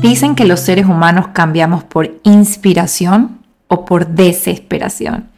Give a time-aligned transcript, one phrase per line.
[0.00, 5.28] Dicen que los seres humanos cambiamos por inspiración o por desesperación.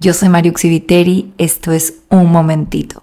[0.00, 3.02] Yo soy Mariuxi Viteri, esto es Un Momentito.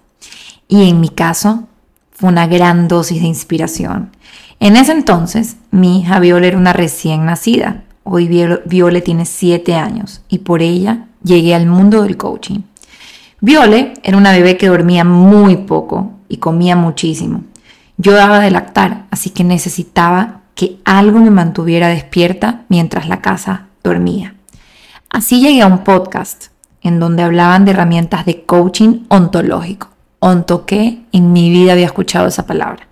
[0.66, 1.68] Y en mi caso,
[2.10, 4.10] fue una gran dosis de inspiración.
[4.58, 7.84] En ese entonces, mi hija Viole era una recién nacida.
[8.02, 8.28] Hoy
[8.66, 12.60] Viole tiene 7 años y por ella llegué al mundo del coaching.
[13.40, 17.44] Viole era una bebé que dormía muy poco y comía muchísimo.
[17.98, 23.66] Yo daba de lactar, así que necesitaba que algo me mantuviera despierta mientras la casa
[23.82, 24.34] dormía.
[25.10, 26.46] Así llegué a un podcast
[26.82, 29.88] en donde hablaban de herramientas de coaching ontológico.
[30.18, 32.88] Ontoqué, en mi vida había escuchado esa palabra.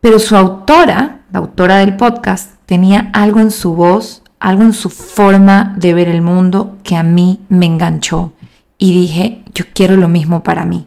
[0.00, 4.90] Pero su autora, la autora del podcast, tenía algo en su voz, algo en su
[4.90, 8.32] forma de ver el mundo que a mí me enganchó
[8.78, 10.86] y dije, yo quiero lo mismo para mí.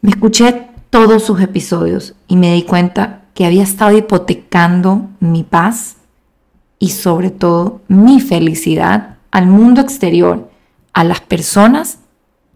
[0.00, 5.96] Me escuché todos sus episodios y me di cuenta que había estado hipotecando mi paz
[6.78, 10.50] y sobre todo mi felicidad al mundo exterior,
[10.94, 11.98] a las personas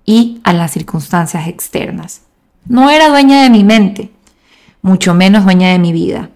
[0.06, 2.22] y a las circunstancias externas.
[2.64, 4.10] No era dueña de mi mente,
[4.80, 6.30] mucho menos dueña de mi vida.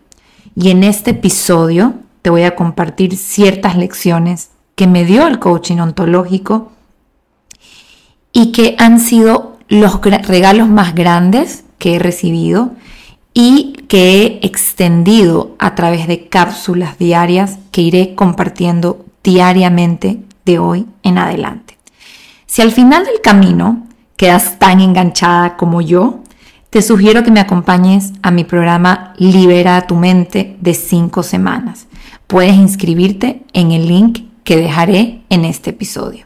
[0.55, 5.79] Y en este episodio te voy a compartir ciertas lecciones que me dio el coaching
[5.79, 6.71] ontológico
[8.31, 12.73] y que han sido los regalos más grandes que he recibido
[13.35, 20.87] y que he extendido a través de cápsulas diarias que iré compartiendo diariamente de hoy
[21.03, 21.77] en adelante.
[22.47, 26.21] Si al final del camino quedas tan enganchada como yo,
[26.71, 31.89] te sugiero que me acompañes a mi programa Libera tu mente de 5 semanas.
[32.27, 36.25] Puedes inscribirte en el link que dejaré en este episodio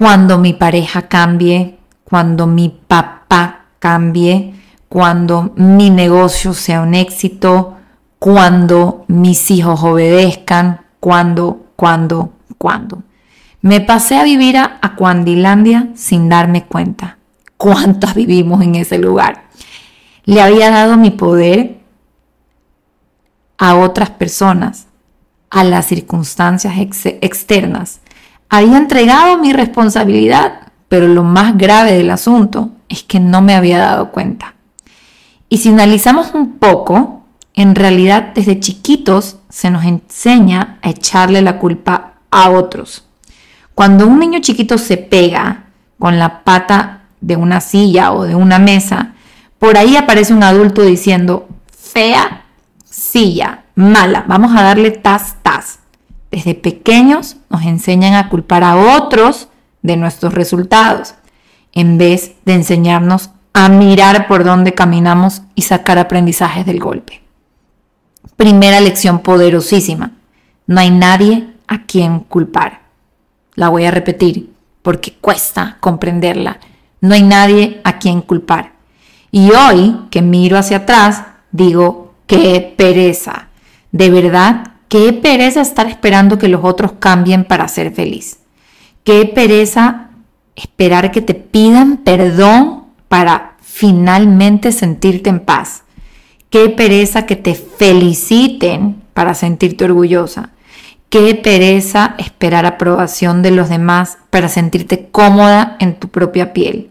[0.00, 4.54] cuando mi pareja cambie, cuando mi papá cambie,
[4.90, 7.78] cuando mi negocio sea un éxito,
[8.18, 13.02] cuando mis hijos obedezcan, cuando, cuando, cuando.
[13.62, 17.16] Me pasé a vivir a Acuandilandia sin darme cuenta.
[17.56, 19.44] ¿Cuántas vivimos en ese lugar?
[20.24, 21.80] Le había dado mi poder
[23.56, 24.88] a otras personas,
[25.48, 28.00] a las circunstancias externas
[28.50, 33.78] había entregado mi responsabilidad, pero lo más grave del asunto es que no me había
[33.78, 34.54] dado cuenta.
[35.52, 37.24] Y si analizamos un poco,
[37.54, 43.04] en realidad desde chiquitos se nos enseña a echarle la culpa a otros.
[43.74, 45.64] Cuando un niño chiquito se pega
[45.98, 49.14] con la pata de una silla o de una mesa,
[49.58, 52.44] por ahí aparece un adulto diciendo, fea
[52.84, 55.80] silla, mala, vamos a darle tas, tas.
[56.30, 59.48] Desde pequeños nos enseñan a culpar a otros
[59.82, 61.14] de nuestros resultados,
[61.72, 67.22] en vez de enseñarnos a mirar por dónde caminamos y sacar aprendizajes del golpe.
[68.36, 70.12] Primera lección poderosísima.
[70.66, 72.82] No hay nadie a quien culpar.
[73.54, 74.50] La voy a repetir
[74.82, 76.58] porque cuesta comprenderla.
[77.00, 78.72] No hay nadie a quien culpar.
[79.30, 83.48] Y hoy que miro hacia atrás, digo, qué pereza.
[83.92, 88.40] De verdad Qué pereza estar esperando que los otros cambien para ser feliz.
[89.04, 90.10] Qué pereza
[90.56, 92.79] esperar que te pidan perdón
[93.10, 95.82] para finalmente sentirte en paz.
[96.48, 100.50] Qué pereza que te feliciten para sentirte orgullosa.
[101.08, 106.90] Qué pereza esperar aprobación de los demás para sentirte cómoda en tu propia piel.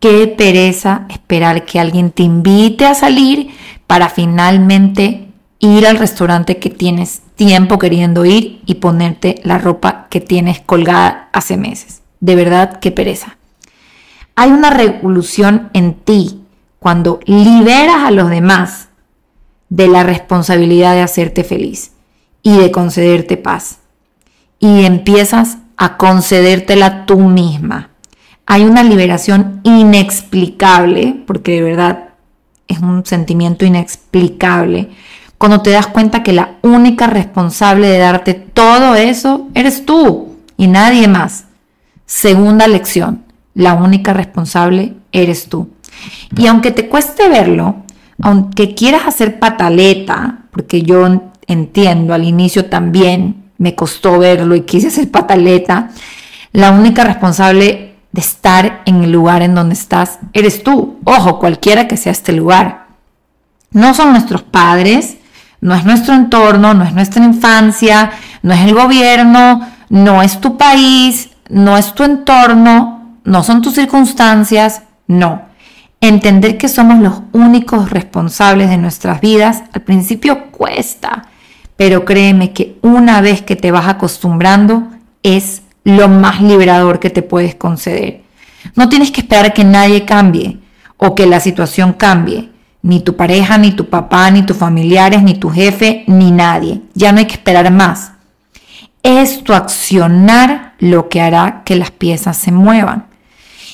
[0.00, 3.50] Qué pereza esperar que alguien te invite a salir
[3.86, 5.28] para finalmente
[5.60, 11.28] ir al restaurante que tienes tiempo queriendo ir y ponerte la ropa que tienes colgada
[11.32, 12.02] hace meses.
[12.18, 13.36] De verdad, qué pereza.
[14.34, 16.42] Hay una revolución en ti
[16.78, 18.88] cuando liberas a los demás
[19.68, 21.92] de la responsabilidad de hacerte feliz
[22.42, 23.78] y de concederte paz.
[24.58, 27.90] Y empiezas a concedértela tú misma.
[28.46, 32.08] Hay una liberación inexplicable, porque de verdad
[32.68, 34.90] es un sentimiento inexplicable,
[35.38, 40.68] cuando te das cuenta que la única responsable de darte todo eso eres tú y
[40.68, 41.46] nadie más.
[42.06, 45.70] Segunda lección, la única responsable eres tú.
[46.36, 47.76] Y aunque te cueste verlo,
[48.22, 54.88] aunque quieras hacer pataleta, porque yo entiendo, al inicio también me costó verlo y quise
[54.88, 55.90] hacer pataleta,
[56.52, 60.98] la única responsable de estar en el lugar en donde estás eres tú.
[61.04, 62.86] Ojo, cualquiera que sea este lugar.
[63.70, 65.16] No son nuestros padres,
[65.60, 68.10] no es nuestro entorno, no es nuestra infancia,
[68.42, 73.74] no es el gobierno, no es tu país, no es tu entorno, no son tus
[73.74, 75.42] circunstancias, no.
[76.00, 81.28] Entender que somos los únicos responsables de nuestras vidas al principio cuesta,
[81.76, 84.88] pero créeme que una vez que te vas acostumbrando
[85.22, 88.22] es lo más liberador que te puedes conceder.
[88.74, 90.58] No tienes que esperar que nadie cambie
[90.96, 92.50] o que la situación cambie,
[92.82, 96.82] ni tu pareja, ni tu papá, ni tus familiares, ni tu jefe, ni nadie.
[96.94, 98.12] Ya no hay que esperar más.
[99.02, 103.11] Es tu accionar lo que hará que las piezas se muevan.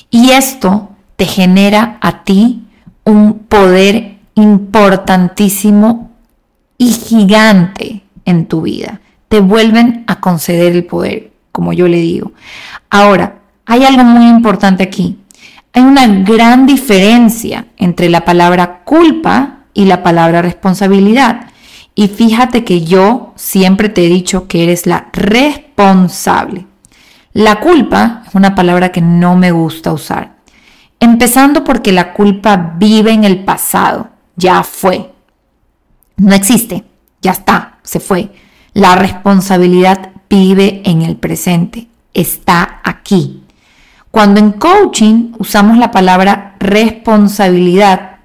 [0.09, 2.63] Y esto te genera a ti
[3.03, 6.11] un poder importantísimo
[6.77, 9.01] y gigante en tu vida.
[9.27, 12.31] Te vuelven a conceder el poder, como yo le digo.
[12.89, 15.19] Ahora, hay algo muy importante aquí.
[15.73, 21.47] Hay una gran diferencia entre la palabra culpa y la palabra responsabilidad.
[21.93, 26.65] Y fíjate que yo siempre te he dicho que eres la responsable.
[27.33, 30.37] La culpa es una palabra que no me gusta usar.
[30.99, 35.13] Empezando porque la culpa vive en el pasado, ya fue.
[36.17, 36.83] No existe,
[37.21, 38.31] ya está, se fue.
[38.73, 43.43] La responsabilidad vive en el presente, está aquí.
[44.11, 48.17] Cuando en coaching usamos la palabra responsabilidad,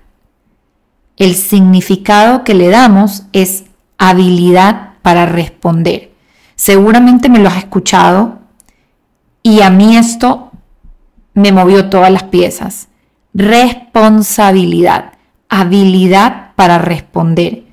[1.17, 3.65] el significado que le damos es
[3.99, 6.13] habilidad para responder.
[6.57, 8.44] Seguramente me lo has escuchado
[9.45, 10.51] y a mí esto
[11.35, 12.89] me movió todas las piezas.
[13.35, 15.13] Responsabilidad,
[15.49, 17.65] habilidad para responder.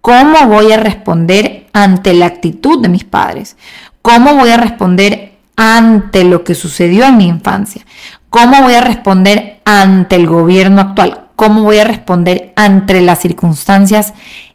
[0.00, 3.56] ¿Cómo voy a responder ante la actitud de mis padres?
[4.00, 7.84] ¿Cómo voy a responder ante lo que sucedió en mi infancia?
[8.30, 11.26] ¿Cómo voy a responder ante el gobierno actual?
[11.36, 14.14] ¿Cómo voy a responder ante las circunstancias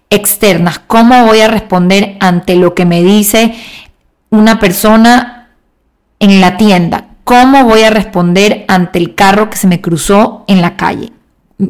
[0.10, 0.80] externas?
[0.80, 3.54] ¿Cómo voy a responder ante lo que me dice
[4.32, 5.43] una persona
[6.24, 7.08] en la tienda?
[7.26, 11.12] ¿Cómo voy a responder ante el carro que se me cruzó en la calle?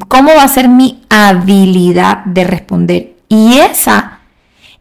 [0.08, 3.16] ¿Cómo va a ser mi habilidad de responder?
[3.30, 4.20] Y esa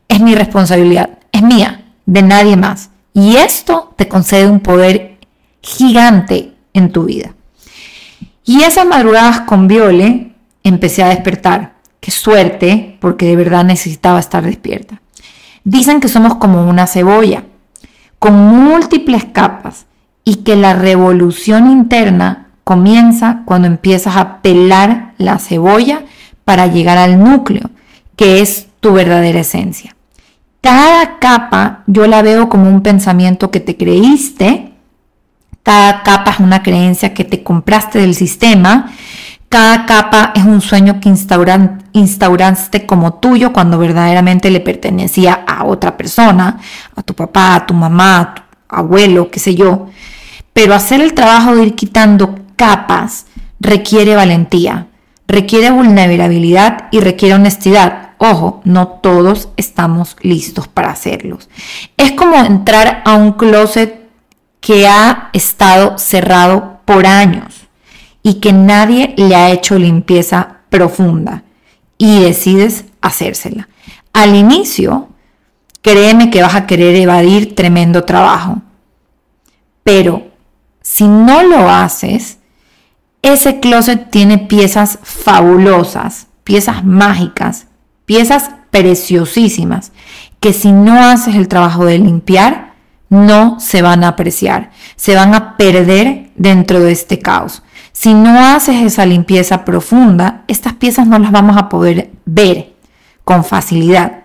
[0.08, 2.90] es mi responsabilidad, es mía, de nadie más.
[3.14, 5.16] Y esto te concede un poder
[5.62, 7.34] gigante en tu vida.
[8.44, 10.34] Y esas madrugadas con Viole
[10.64, 11.76] empecé a despertar.
[11.98, 15.00] Qué suerte, porque de verdad necesitaba estar despierta.
[15.64, 17.44] Dicen que somos como una cebolla,
[18.22, 19.86] con múltiples capas,
[20.24, 26.04] y que la revolución interna comienza cuando empiezas a pelar la cebolla
[26.44, 27.70] para llegar al núcleo,
[28.14, 29.96] que es tu verdadera esencia.
[30.60, 34.72] Cada capa yo la veo como un pensamiento que te creíste,
[35.64, 38.92] cada capa es una creencia que te compraste del sistema,
[39.52, 41.10] cada capa es un sueño que
[41.92, 46.58] instauraste como tuyo cuando verdaderamente le pertenecía a otra persona,
[46.96, 49.88] a tu papá, a tu mamá, a tu abuelo, qué sé yo.
[50.54, 53.26] Pero hacer el trabajo de ir quitando capas
[53.60, 54.86] requiere valentía,
[55.28, 58.12] requiere vulnerabilidad y requiere honestidad.
[58.16, 61.50] Ojo, no todos estamos listos para hacerlos.
[61.98, 64.00] Es como entrar a un closet
[64.60, 67.61] que ha estado cerrado por años
[68.22, 71.42] y que nadie le ha hecho limpieza profunda
[71.98, 73.68] y decides hacérsela.
[74.12, 75.08] Al inicio,
[75.80, 78.62] créeme que vas a querer evadir tremendo trabajo,
[79.82, 80.28] pero
[80.80, 82.38] si no lo haces,
[83.22, 87.66] ese closet tiene piezas fabulosas, piezas mágicas
[88.12, 89.92] piezas preciosísimas
[90.40, 92.74] que si no haces el trabajo de limpiar,
[93.08, 97.62] no se van a apreciar, se van a perder dentro de este caos.
[98.02, 102.72] Si no haces esa limpieza profunda, estas piezas no las vamos a poder ver
[103.22, 104.24] con facilidad.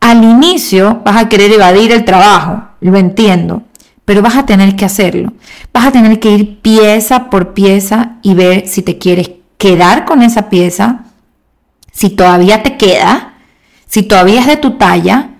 [0.00, 3.62] Al inicio vas a querer evadir el trabajo, lo entiendo,
[4.04, 5.32] pero vas a tener que hacerlo.
[5.72, 10.20] Vas a tener que ir pieza por pieza y ver si te quieres quedar con
[10.20, 11.06] esa pieza
[11.92, 13.32] si todavía te queda,
[13.86, 15.30] si todavía es de tu talla,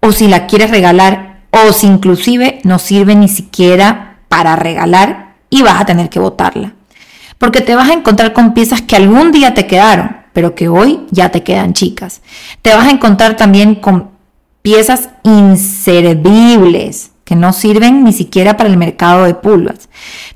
[0.00, 5.60] o si la quieres regalar, o si inclusive no sirve ni siquiera para regalar y
[5.60, 6.75] vas a tener que botarla.
[7.38, 11.00] Porque te vas a encontrar con piezas que algún día te quedaron, pero que hoy
[11.10, 12.22] ya te quedan chicas.
[12.62, 14.10] Te vas a encontrar también con
[14.62, 19.88] piezas inservibles que no sirven ni siquiera para el mercado de pulgas.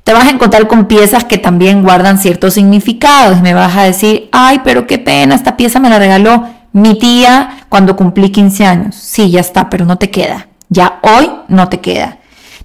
[0.03, 3.41] Te vas a encontrar con piezas que también guardan ciertos significados.
[3.41, 7.65] Me vas a decir, ay, pero qué pena, esta pieza me la regaló mi tía
[7.69, 8.95] cuando cumplí 15 años.
[8.95, 10.47] Sí, ya está, pero no te queda.
[10.69, 12.19] Ya hoy no te queda.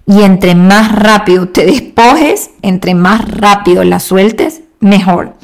[0.06, 5.34] Y entre más rápido te despojes, entre más rápido la sueltes, mejor.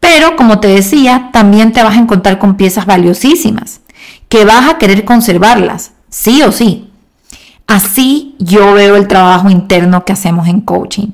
[0.00, 3.80] Pero como te decía, también te vas a encontrar con piezas valiosísimas,
[4.28, 6.92] que vas a querer conservarlas, sí o sí,
[7.72, 11.12] Así yo veo el trabajo interno que hacemos en coaching.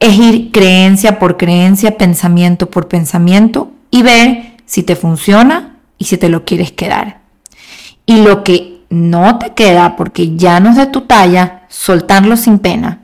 [0.00, 6.18] Es ir creencia por creencia, pensamiento por pensamiento y ver si te funciona y si
[6.18, 7.20] te lo quieres quedar.
[8.06, 12.58] Y lo que no te queda porque ya no es de tu talla, soltarlo sin
[12.58, 12.98] pena.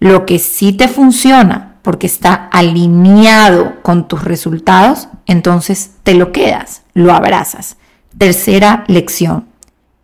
[0.00, 6.82] Lo que sí te funciona porque está alineado con tus resultados, entonces te lo quedas,
[6.92, 7.78] lo abrazas.
[8.18, 9.46] Tercera lección,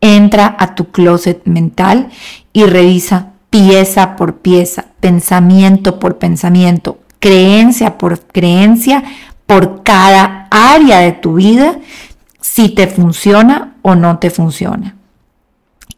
[0.00, 2.09] entra a tu closet mental
[2.52, 9.04] y revisa pieza por pieza, pensamiento por pensamiento, creencia por creencia,
[9.47, 11.78] por cada área de tu vida,
[12.40, 14.97] si te funciona o no te funciona.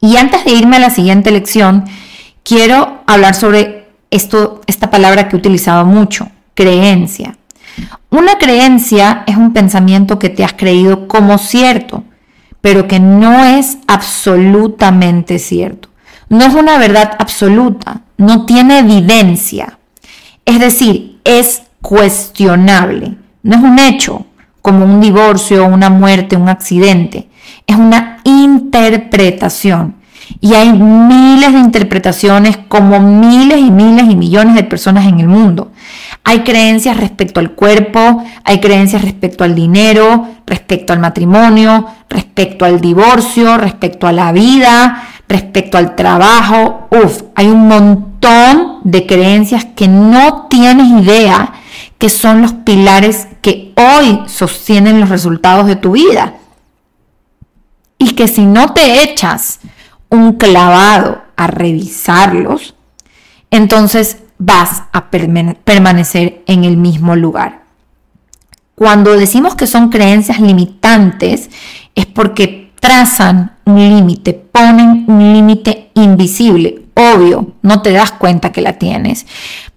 [0.00, 1.84] Y antes de irme a la siguiente lección,
[2.46, 7.36] quiero hablar sobre esto, esta palabra que he utilizado mucho, creencia.
[8.08, 12.04] Una creencia es un pensamiento que te has creído como cierto,
[12.60, 15.88] pero que no es absolutamente cierto.
[16.28, 19.78] No es una verdad absoluta, no tiene evidencia.
[20.44, 23.16] Es decir, es cuestionable.
[23.42, 24.24] No es un hecho
[24.62, 27.28] como un divorcio, una muerte, un accidente.
[27.66, 29.96] Es una interpretación.
[30.40, 35.28] Y hay miles de interpretaciones como miles y miles y millones de personas en el
[35.28, 35.72] mundo.
[36.24, 42.80] Hay creencias respecto al cuerpo, hay creencias respecto al dinero, respecto al matrimonio, respecto al
[42.80, 46.88] divorcio, respecto a la vida, respecto al trabajo.
[46.90, 51.52] Uf, hay un montón de creencias que no tienes idea
[51.98, 56.34] que son los pilares que hoy sostienen los resultados de tu vida.
[57.98, 59.60] Y que si no te echas
[60.10, 62.74] un clavado a revisarlos,
[63.50, 67.62] entonces vas a permanecer en el mismo lugar.
[68.74, 71.50] Cuando decimos que son creencias limitantes,
[71.94, 76.82] es porque trazan un límite, ponen un límite invisible.
[76.94, 79.26] Obvio, no te das cuenta que la tienes,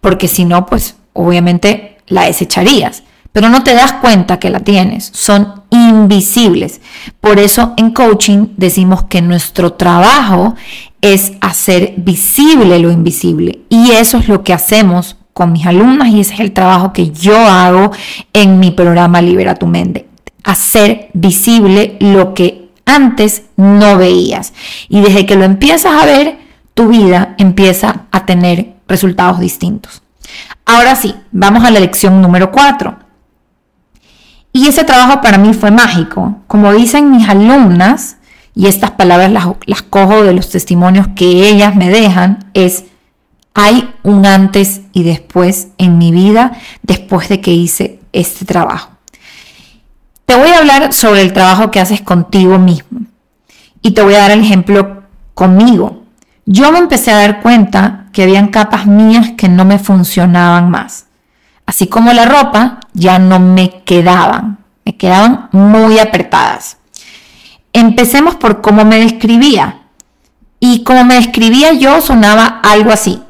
[0.02, 5.12] porque si no, pues obviamente la desecharías pero no te das cuenta que la tienes,
[5.14, 6.82] son invisibles.
[7.22, 10.56] Por eso en coaching decimos que nuestro trabajo
[11.02, 13.62] es hacer visible lo invisible.
[13.70, 17.12] Y eso es lo que hacemos con mis alumnas y ese es el trabajo que
[17.12, 17.92] yo hago
[18.34, 20.08] en mi programa Libera tu mente,
[20.44, 24.54] hacer visible lo que antes no veías.
[24.90, 26.40] Y desde que lo empiezas a ver,
[26.74, 30.02] tu vida empieza a tener resultados distintos.
[30.66, 33.09] Ahora sí, vamos a la lección número 4
[34.52, 36.38] y ese trabajo para mí fue mágico.
[36.48, 38.18] Como dicen mis alumnas,
[38.56, 42.86] y estas palabras las, cojo de los testimonios que ellas me dejan, es,
[43.54, 48.92] hay un antes y después en mi vida después de que hice este trabajo.
[50.26, 53.02] Te voy a hablar sobre el trabajo que haces contigo mismo.
[53.82, 55.04] Y te voy a dar el ejemplo
[55.34, 56.04] conmigo.
[56.46, 61.09] Yo me empecé a dar cuenta que habían capas mías que no me funcionaban más
[61.70, 66.78] así como la ropa, ya no me quedaban, me quedaban muy apretadas.
[67.74, 69.82] Empecemos por cómo me describía.
[70.60, 73.22] Y como me describía yo sonaba algo así.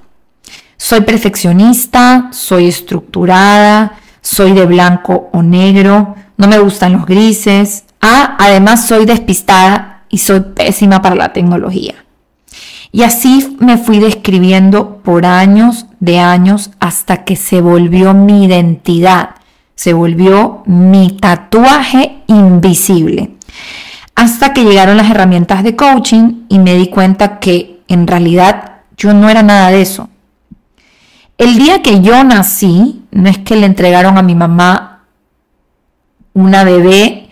[0.77, 7.83] Soy perfeccionista, soy estructurada, soy de blanco o negro, no me gustan los grises.
[7.99, 12.05] Ah, además soy despistada y soy pésima para la tecnología.
[12.91, 19.35] Y así me fui describiendo por años de años hasta que se volvió mi identidad,
[19.75, 23.35] se volvió mi tatuaje invisible.
[24.15, 29.13] Hasta que llegaron las herramientas de coaching y me di cuenta que en realidad yo
[29.13, 30.09] no era nada de eso.
[31.37, 35.05] El día que yo nací, no es que le entregaron a mi mamá
[36.33, 37.29] una bebé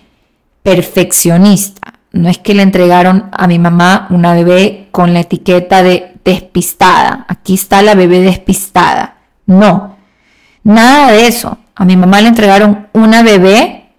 [0.64, 6.14] perfeccionista, no es que le entregaron a mi mamá una bebé con la etiqueta de
[6.26, 7.26] despistada.
[7.30, 9.18] Aquí está la bebé despistada.
[9.46, 9.96] No,
[10.64, 11.58] nada de eso.
[11.76, 13.92] A mi mamá le entregaron una bebé,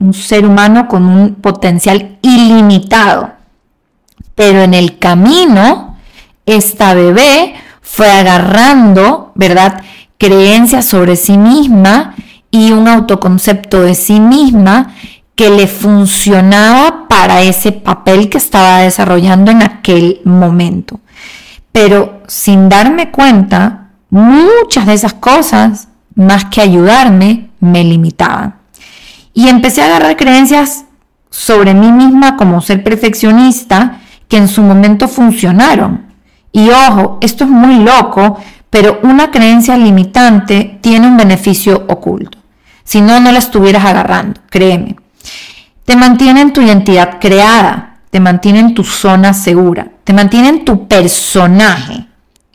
[0.00, 3.32] un ser humano con un potencial ilimitado.
[4.34, 5.96] Pero en el camino,
[6.46, 9.82] esta bebé fue agarrando, ¿verdad?
[10.18, 12.14] Creencias sobre sí misma
[12.50, 14.94] y un autoconcepto de sí misma
[15.34, 21.00] que le funcionaba para ese papel que estaba desarrollando en aquel momento
[21.74, 28.54] pero sin darme cuenta, muchas de esas cosas, más que ayudarme, me limitaban.
[29.32, 30.84] Y empecé a agarrar creencias
[31.30, 36.14] sobre mí misma como ser perfeccionista que en su momento funcionaron.
[36.52, 38.38] Y ojo, esto es muy loco,
[38.70, 42.38] pero una creencia limitante tiene un beneficio oculto.
[42.84, 44.94] Si no, no la estuvieras agarrando, créeme.
[45.84, 50.64] Te mantiene en tu identidad creada, te mantiene en tu zona segura, te mantiene en
[50.64, 52.06] tu personaje.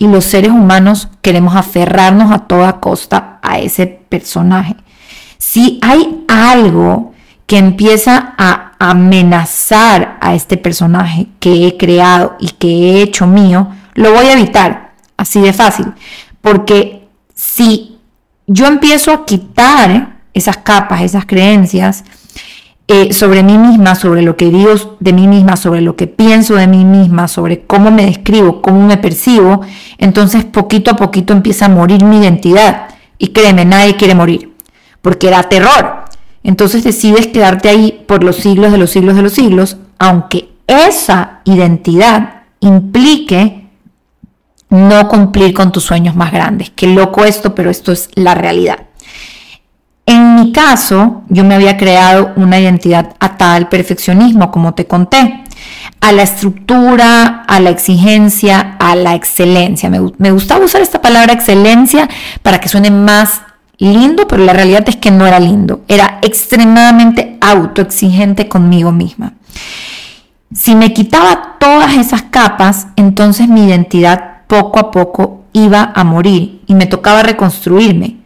[0.01, 4.77] y los seres humanos queremos aferrarnos a toda costa a ese personaje.
[5.38, 7.12] Si hay algo
[7.45, 13.67] que empieza a amenazar a este personaje que he creado y que he hecho mío,
[13.93, 15.88] lo voy a evitar, así de fácil,
[16.39, 17.98] porque si
[18.48, 22.05] yo empiezo a quitar esas capas, esas creencias,
[22.91, 26.55] eh, sobre mí misma, sobre lo que digo de mí misma, sobre lo que pienso
[26.55, 29.62] de mí misma, sobre cómo me describo, cómo me percibo,
[30.00, 32.88] entonces poquito a poquito empieza a morir mi identidad.
[33.19, 34.55] Y créeme, nadie quiere morir,
[35.03, 36.05] porque da terror.
[36.41, 41.41] Entonces decides quedarte ahí por los siglos de los siglos de los siglos, aunque esa
[41.43, 43.67] identidad implique
[44.72, 46.72] no cumplir con tus sueños más grandes.
[46.72, 48.88] Qué loco esto, pero esto es la realidad.
[50.09, 55.43] En mi caso, yo me había creado una identidad atada al perfeccionismo, como te conté,
[56.01, 59.87] a la estructura, a la exigencia, a la excelencia.
[60.17, 62.09] Me, gustaba usar esta palabra excelencia
[62.41, 63.43] para que suene más
[63.77, 65.81] lindo, pero la realidad es que no era lindo.
[65.87, 69.33] Era extremadamente autoexigente conmigo misma.
[70.51, 76.61] Si me quitaba todas esas capas, entonces mi identidad poco a poco iba a morir
[76.65, 78.18] y me tocaba reconstruirme.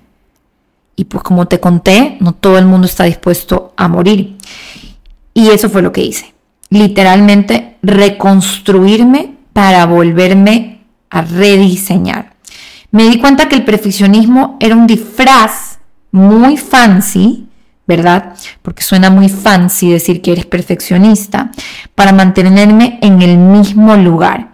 [1.04, 4.38] Y pues como te conté, no todo el mundo está dispuesto a morir.
[5.34, 6.34] Y eso fue lo que hice.
[6.70, 12.38] Literalmente reconstruirme para volverme a rediseñar.
[12.92, 15.80] Me di cuenta que el perfeccionismo era un disfraz
[16.14, 17.50] muy fancy,
[17.86, 18.36] ¿verdad?
[18.62, 21.52] Porque suena muy fancy decir que eres perfeccionista,
[21.96, 24.54] para mantenerme en el mismo lugar.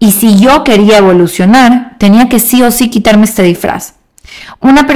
[0.00, 3.97] Y si yo quería evolucionar, tenía que sí o sí quitarme este disfraz.
[4.60, 4.86] Una,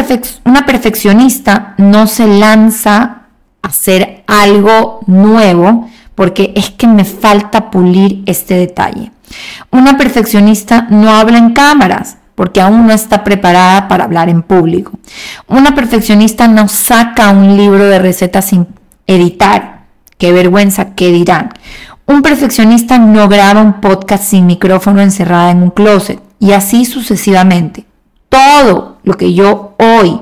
[0.45, 2.97] una perfeccionista no se lanza
[3.63, 9.13] a hacer algo nuevo porque es que me falta pulir este detalle.
[9.71, 14.93] Una perfeccionista no habla en cámaras porque aún no está preparada para hablar en público.
[15.47, 18.67] Una perfeccionista no saca un libro de recetas sin
[19.07, 19.85] editar.
[20.19, 21.51] Qué vergüenza, ¿qué dirán?
[22.07, 27.87] Un perfeccionista no graba un podcast sin micrófono encerrada en un closet y así sucesivamente
[28.33, 30.21] todo lo que yo hoy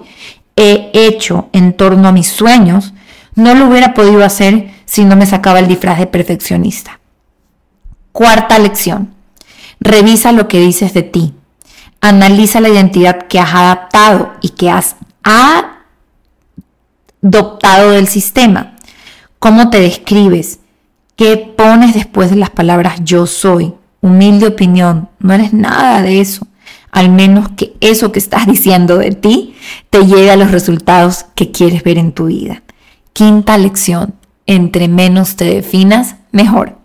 [0.57, 2.93] he hecho en torno a mis sueños,
[3.35, 7.01] no lo hubiera podido hacer si no me sacaba el disfraz de perfeccionista.
[8.13, 9.15] Cuarta lección.
[9.81, 11.35] Revisa lo que dices de ti.
[12.01, 14.97] Analiza la identidad que has adaptado y que has
[17.23, 18.75] adoptado del sistema.
[19.39, 20.61] ¿Cómo te describes?
[21.17, 23.75] ¿Qué pones después de las palabras yo soy?
[24.01, 25.09] Humilde opinión.
[25.19, 26.47] No eres nada de eso
[26.91, 29.55] al menos que eso que estás diciendo de ti
[29.91, 32.63] te lleve a los resultados que quieres ver en tu vida.
[33.13, 34.15] Quinta lección,
[34.47, 36.79] entre menos te definas, mejor.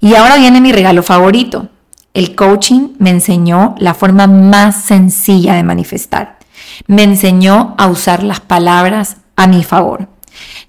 [0.00, 1.68] Y ahora viene mi regalo favorito.
[2.14, 6.38] El coaching me enseñó la forma más sencilla de manifestar.
[6.86, 10.08] Me enseñó a usar las palabras a mi favor.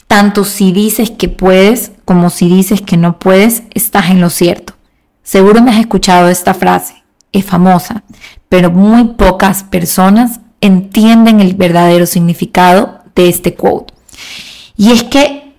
[0.08, 4.74] Tanto si dices que puedes como si dices que no puedes, estás en lo cierto.
[5.22, 7.04] Seguro me has escuchado esta frase.
[7.32, 8.04] Es famosa,
[8.50, 13.94] pero muy pocas personas entienden el verdadero significado de este quote.
[14.76, 15.56] Y es que,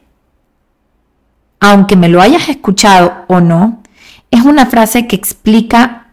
[1.60, 3.82] aunque me lo hayas escuchado o no,
[4.30, 6.08] es una frase que explica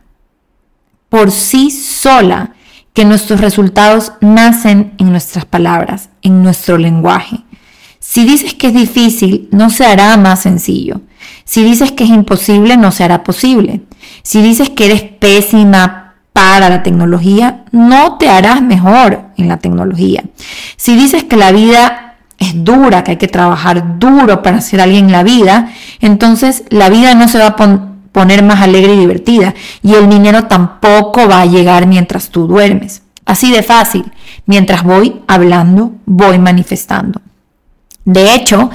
[1.10, 2.54] por sí sola
[2.94, 7.44] que nuestros resultados nacen en nuestras palabras, en nuestro lenguaje.
[8.00, 11.02] Si dices que es difícil, no se hará más sencillo.
[11.44, 13.82] Si dices que es imposible, no se hará posible.
[14.24, 16.07] Si dices que eres pésima,
[16.38, 20.24] para la tecnología, no te harás mejor en la tecnología.
[20.76, 25.06] Si dices que la vida es dura, que hay que trabajar duro para ser alguien
[25.06, 29.56] en la vida, entonces la vida no se va a poner más alegre y divertida
[29.82, 33.02] y el dinero tampoco va a llegar mientras tú duermes.
[33.26, 34.06] Así de fácil,
[34.46, 37.20] mientras voy hablando, voy manifestando.
[38.06, 38.70] De hecho,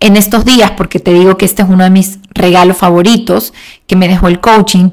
[0.00, 3.54] en estos días, porque te digo que este es uno de mis regalos favoritos
[3.86, 4.90] que me dejó el coaching,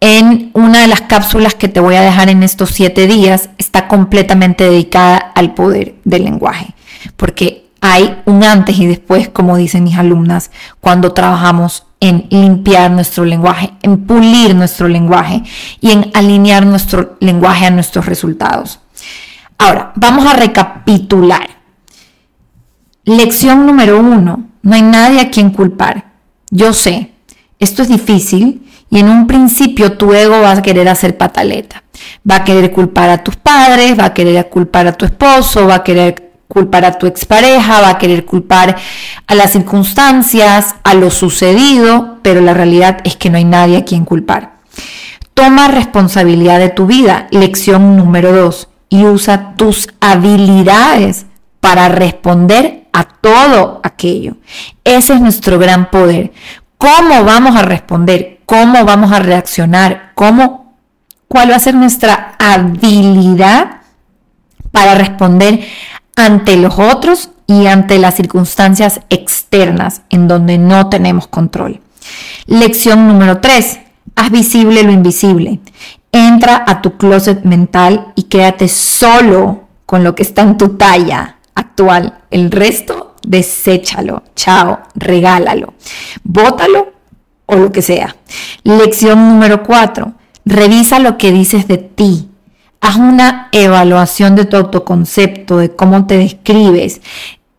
[0.00, 3.88] en una de las cápsulas que te voy a dejar en estos siete días está
[3.88, 6.74] completamente dedicada al poder del lenguaje,
[7.16, 13.24] porque hay un antes y después, como dicen mis alumnas, cuando trabajamos en limpiar nuestro
[13.24, 15.42] lenguaje, en pulir nuestro lenguaje
[15.80, 18.80] y en alinear nuestro lenguaje a nuestros resultados.
[19.58, 21.50] Ahora, vamos a recapitular.
[23.04, 26.12] Lección número uno, no hay nadie a quien culpar.
[26.50, 27.12] Yo sé,
[27.58, 31.82] esto es difícil y en un principio tu ego va a querer hacer pataleta.
[32.28, 35.76] Va a querer culpar a tus padres, va a querer culpar a tu esposo, va
[35.76, 38.76] a querer culpar a tu expareja, va a querer culpar
[39.26, 43.84] a las circunstancias, a lo sucedido, pero la realidad es que no hay nadie a
[43.84, 44.58] quien culpar.
[45.34, 47.28] Toma responsabilidad de tu vida.
[47.30, 48.68] Lección número dos.
[48.88, 51.26] Y usa tus habilidades
[51.60, 54.36] para responder a todo aquello.
[54.82, 56.32] Ese es nuestro gran poder.
[56.78, 58.38] ¿Cómo vamos a responder?
[58.46, 60.12] ¿Cómo vamos a reaccionar?
[60.14, 60.74] ¿Cómo?
[61.26, 63.82] ¿Cuál va a ser nuestra habilidad
[64.70, 65.66] para responder
[66.14, 71.80] ante los otros y ante las circunstancias externas en donde no tenemos control?
[72.46, 73.80] Lección número 3.
[74.14, 75.58] Haz visible lo invisible.
[76.12, 81.38] Entra a tu closet mental y quédate solo con lo que está en tu talla
[81.54, 82.20] actual.
[82.30, 84.22] El resto, deséchalo.
[84.34, 85.74] Chao, regálalo.
[86.24, 86.92] Bótalo
[87.46, 88.16] o lo que sea.
[88.64, 90.12] Lección número 4.
[90.44, 92.28] Revisa lo que dices de ti.
[92.80, 97.00] Haz una evaluación de tu autoconcepto, de cómo te describes.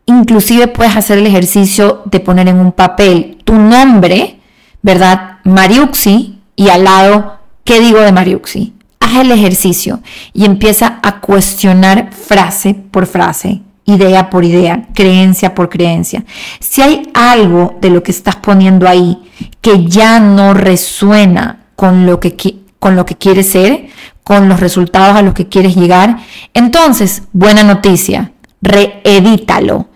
[0.06, 4.40] Inclusive puedes hacer el ejercicio de poner en un papel tu nombre,
[4.82, 5.38] ¿verdad?
[5.44, 8.74] Mariuxi, y al lado, ¿qué digo de Mariuxi?
[9.00, 10.00] Haz el ejercicio
[10.34, 16.23] y empieza a cuestionar frase por frase, idea por idea, creencia por creencia.
[16.60, 19.17] Si hay algo de lo que estás poniendo ahí
[19.62, 22.36] que ya no resuena con lo que,
[22.80, 23.88] con lo que quieres ser,
[24.23, 26.17] con los resultados a los que quieres llegar,
[26.54, 29.88] entonces, buena noticia, reedítalo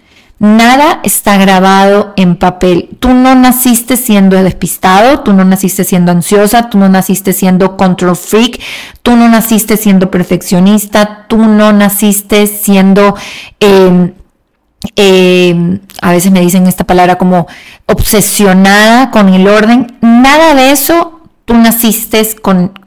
[0.43, 2.97] Nada está grabado en papel.
[2.99, 8.17] Tú no naciste siendo despistado, tú no naciste siendo ansiosa, tú no naciste siendo control
[8.17, 8.61] freak,
[9.03, 13.15] tú no naciste siendo perfeccionista, tú no naciste siendo...
[13.61, 14.15] Em,
[14.97, 17.47] em, a veces me dicen esta palabra como
[17.85, 19.97] obsesionada con el orden.
[20.01, 22.77] Nada de eso tú naciste con,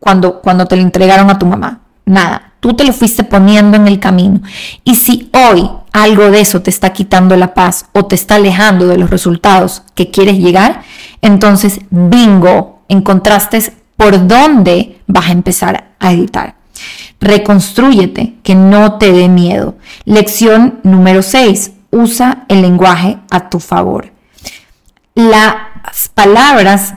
[0.00, 1.82] cuando, cuando te lo entregaron a tu mamá.
[2.06, 2.54] Nada.
[2.58, 4.40] Tú te lo fuiste poniendo en el camino.
[4.82, 5.70] Y si hoy
[6.02, 9.82] algo de eso te está quitando la paz o te está alejando de los resultados
[9.94, 10.82] que quieres llegar,
[11.22, 16.54] entonces bingo, encontraste por dónde vas a empezar a editar.
[17.20, 19.76] Reconstrúyete, que no te dé miedo.
[20.04, 21.72] Lección número 6.
[21.90, 24.12] Usa el lenguaje a tu favor.
[25.14, 26.94] Las palabras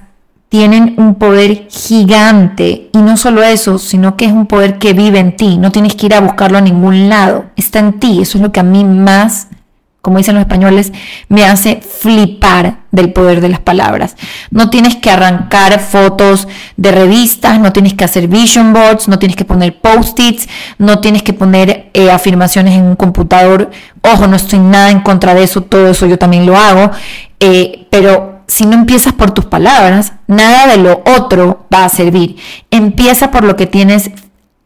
[0.52, 2.90] tienen un poder gigante.
[2.92, 5.96] Y no solo eso, sino que es un poder que vive en ti, no tienes
[5.96, 8.64] que ir a buscarlo a ningún lado, está en ti, eso es lo que a
[8.64, 9.48] mí más,
[10.02, 10.92] como dicen los españoles,
[11.30, 14.18] me hace flipar del poder de las palabras.
[14.50, 19.38] No tienes que arrancar fotos de revistas, no tienes que hacer vision boards, no tienes
[19.38, 23.72] que poner post-its, no tienes que poner eh, afirmaciones en un computador.
[24.02, 26.92] Ojo, no estoy nada en contra de eso, todo eso yo también lo hago,
[27.40, 32.36] eh, pero si no empiezas por tus palabras, nada de lo otro va a servir.
[32.70, 34.12] Empieza por lo que tienes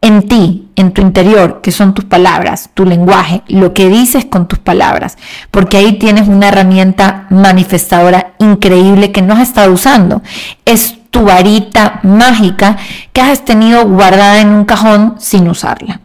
[0.01, 4.47] en ti, en tu interior, que son tus palabras, tu lenguaje, lo que dices con
[4.47, 5.19] tus palabras,
[5.51, 10.23] porque ahí tienes una herramienta manifestadora increíble que no has estado usando.
[10.65, 12.77] Es tu varita mágica
[13.13, 16.01] que has tenido guardada en un cajón sin usarla.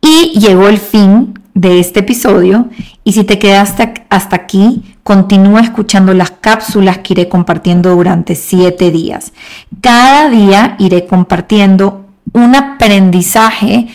[0.00, 2.68] Y llegó el fin de este episodio
[3.04, 8.90] y si te quedaste hasta aquí, Continúa escuchando las cápsulas que iré compartiendo durante siete
[8.90, 9.34] días.
[9.82, 13.88] Cada día iré compartiendo un aprendizaje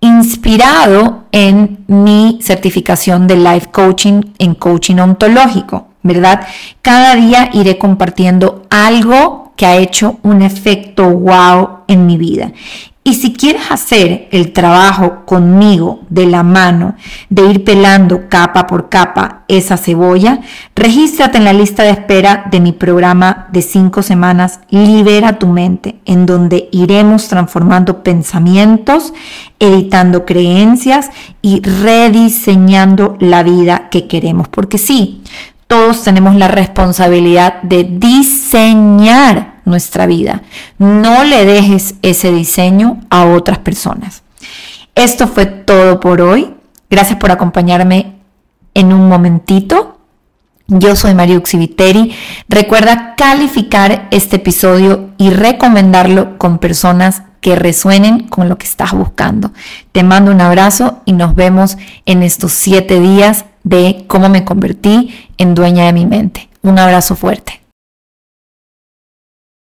[0.00, 6.46] inspirado en mi certificación de life coaching en coaching ontológico, ¿verdad?
[6.80, 12.52] Cada día iré compartiendo algo que ha hecho un efecto wow en mi vida.
[13.06, 16.94] Y si quieres hacer el trabajo conmigo de la mano,
[17.28, 20.40] de ir pelando capa por capa esa cebolla,
[20.74, 25.96] regístrate en la lista de espera de mi programa de cinco semanas Libera tu mente,
[26.06, 29.12] en donde iremos transformando pensamientos,
[29.58, 31.10] editando creencias
[31.42, 34.48] y rediseñando la vida que queremos.
[34.48, 35.22] Porque sí,
[35.66, 40.42] todos tenemos la responsabilidad de diseñar nuestra vida.
[40.78, 44.22] No le dejes ese diseño a otras personas.
[44.94, 46.54] Esto fue todo por hoy.
[46.90, 48.16] Gracias por acompañarme
[48.74, 49.98] en un momentito.
[50.66, 52.14] Yo soy Mario Viteri.
[52.48, 59.52] Recuerda calificar este episodio y recomendarlo con personas que resuenen con lo que estás buscando.
[59.92, 65.14] Te mando un abrazo y nos vemos en estos siete días de cómo me convertí
[65.36, 66.48] en dueña de mi mente.
[66.62, 67.63] Un abrazo fuerte.